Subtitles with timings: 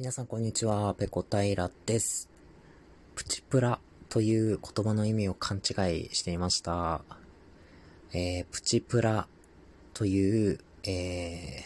[0.00, 2.30] 皆さんこんにちは、ペコタイラです。
[3.14, 3.78] プチプラ
[4.08, 5.60] という言葉の意味を勘違
[6.04, 7.02] いしていました。
[8.14, 9.28] えー、プチプラ
[9.92, 11.64] という、え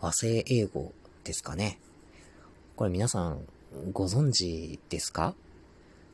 [0.00, 1.78] ー、和製英語ですかね。
[2.74, 3.46] これ皆さん
[3.92, 5.36] ご存知ですか？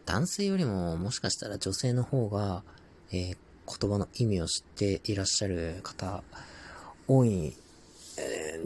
[0.04, 2.62] 男性よりももしかしたら女性の方が、
[3.10, 3.36] えー、
[3.66, 6.22] 言葉の意味を知っていらっしゃる方
[7.08, 7.56] 多い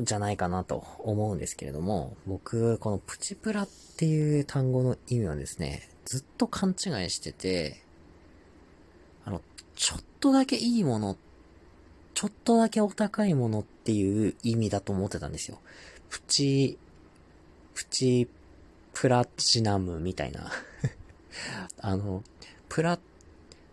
[0.00, 7.82] じゃないかなと思うんですけれども、僕、このプチプラっていう単語の意味はですね、ずっと勘違いしてて、
[9.24, 9.42] あの、
[9.74, 11.16] ちょっとだけいいもの、
[12.14, 15.58] ちょっとだけお高いものっていう意味だと思ってたんですよ。
[16.08, 16.78] プチ、
[17.74, 18.28] プチ
[18.92, 20.50] プラチナムみたいな
[21.80, 22.22] あの、
[22.68, 22.98] プラ、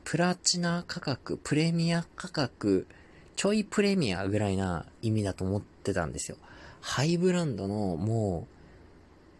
[0.03, 2.87] プラチナ価格、プレミア価格、
[3.35, 6.37] ちょいプレミアぐらいな意味だと思ってたんですよ。
[6.81, 8.47] ハイブランドのも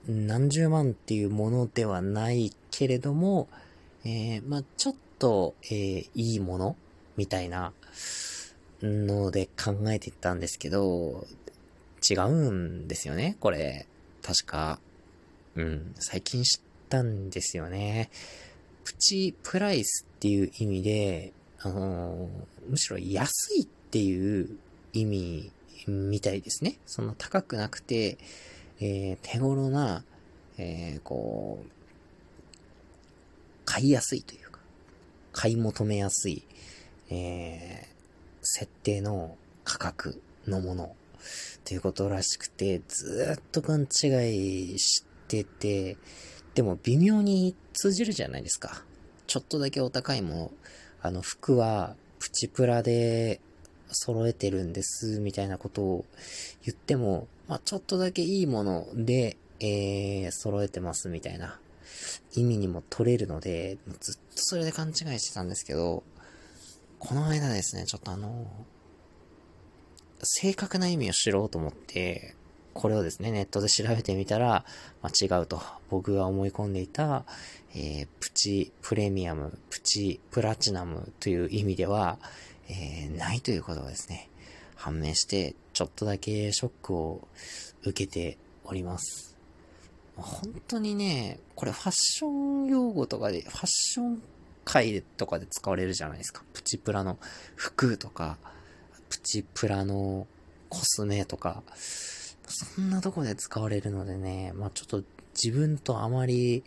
[0.07, 3.47] う何十万っていうものではないけれども、
[4.05, 6.75] えー、まあ、ちょっと、えー、いいもの
[7.17, 7.73] みたいな
[8.81, 11.27] ので考えていったんですけど、
[12.09, 13.85] 違うんですよね、これ。
[14.21, 14.79] 確か。
[15.55, 18.09] うん、最近知ったんですよね。
[18.85, 24.57] プチプライスっていう意味で、あのー、むしろ安いっていう
[24.93, 25.51] 意味
[25.87, 26.77] みたいですね。
[26.85, 28.17] そんな高くなくて、
[28.79, 30.03] えー、手頃な、
[30.57, 31.69] えー、こう、
[33.65, 34.59] 買いやすいというか、
[35.33, 36.43] 買い求めやすい、
[37.09, 37.95] えー、
[38.41, 40.95] 設定の価格のもの
[41.65, 45.97] ということらしくて、ずっと勘違いしてて、
[46.55, 48.83] でも微妙に通じるじゃないですか。
[49.27, 50.51] ちょっとだけお高いもの。
[51.01, 53.39] あの服はプチプラで
[53.91, 56.05] 揃えてるんです、みたいなことを
[56.63, 61.59] 言っても、まあ、ちょっとだけいいもので、えー、揃えてます、みたいな
[62.33, 66.03] 意味にも取れるので、ずっとそれで勘違いしてたんですけど、
[66.99, 68.47] この間ですね、ちょっとあの、
[70.23, 72.35] 正確な意味を知ろうと思って、
[72.77, 74.63] これをですね、ネットで調べてみたら、
[75.01, 75.59] まあ、違うと。
[75.89, 77.25] 僕が思い込んでいた、
[77.73, 82.19] えー、プチプレミアム、プチプラチナムという意味では、
[82.69, 84.29] えー、ないということがですね、
[84.75, 87.27] 判明して、ちょっとだけショックを
[87.81, 89.35] 受けております。
[90.15, 94.21] 本当にね、これファッション用語とかで、ファッション
[94.65, 96.43] 界とかで使われるじゃないですか。
[96.53, 97.17] プチプラの
[97.55, 98.37] 服とか、
[99.09, 100.27] プチプラの
[100.69, 101.63] コスメとか、
[102.47, 105.03] そんなとこで使われるのでね、まあちょっと
[105.33, 106.63] 自分とあまり、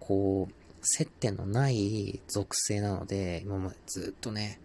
[0.00, 4.60] こう、接点のない属性なので、今までずっとね、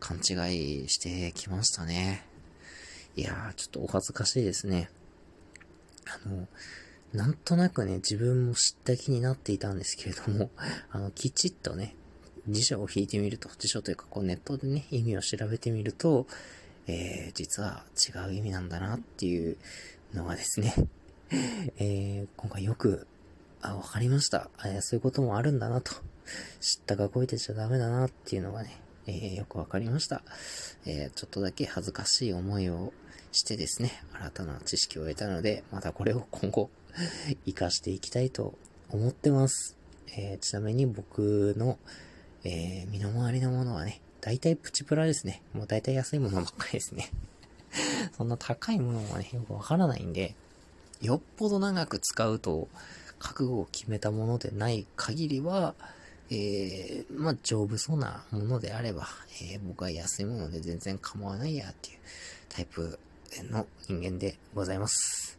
[0.00, 2.26] 勘違いしてきましたね。
[3.16, 4.90] いやー、ちょっとお恥ずかしいですね。
[6.06, 6.48] あの、
[7.12, 10.50] なんとなくね、自分も知った気になっていたんですけれども、
[10.90, 11.94] あの、きちっとね、
[12.48, 16.26] 辞書を引いてみると、辞書というか、こうネットでね、意味を調べてみると、
[16.86, 19.56] えー、実は違う意味なんだなっていう
[20.14, 20.74] のがですね、
[21.78, 23.06] えー、今回よく、
[23.60, 24.50] あ、わかりました。
[24.64, 25.92] え、そういうこともあるんだなと。
[26.60, 30.22] 知ったかこいてちゃダメだなっていうのがね、えー、よくわかりました。
[30.86, 32.92] えー、ちょっとだけ恥ずかしい思いを
[33.32, 36.70] してですね、新たな知識を得たので、またこれを今後
[37.44, 38.58] 活かしていきたいと
[38.90, 39.76] 思ってます。
[40.16, 41.78] えー、ちなみに僕の、
[42.44, 45.42] え身の回りのものはね、大体プチプラですね。
[45.52, 47.10] もう大体安いものばっかりですね。
[48.16, 50.34] そんな高いものはね、よくわからないんで、
[51.00, 52.68] よっぽど長く使うと
[53.18, 55.74] 覚悟を決めたものでない限りは、
[56.30, 59.06] えー、まあ、丈夫そうなものであれば、
[59.42, 61.98] えー、僕は安いもので全然構わないやっていう
[62.48, 62.98] タイプ
[63.50, 65.38] の人間でございます。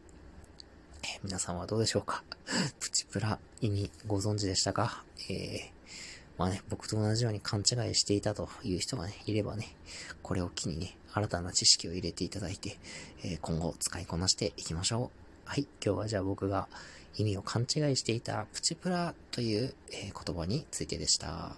[1.03, 2.23] えー、皆さんはどうでしょうか？
[2.79, 5.03] プチプラ意味ご存知でしたか？
[5.29, 5.72] え、
[6.38, 9.75] まあね、僕と同じように勘違いしていたという人がね、いればね、
[10.21, 12.77] これを機にね、新たな知識を入れていただいて、
[13.23, 15.19] えー、今後使いこなしていきましょう。
[15.45, 16.67] はい、今日はじゃあ僕が
[17.16, 21.55] 意味を勘違いしていたプチプラという、えー、言葉についてでした。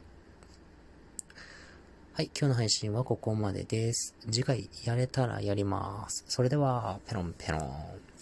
[2.17, 4.15] はい、今日の配信はここまでです。
[4.31, 6.25] 次回やれたらやります。
[6.27, 8.14] それでは、ペロンペロン。